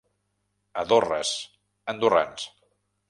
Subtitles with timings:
[0.83, 1.33] A Dorres,
[1.95, 2.51] andorrans.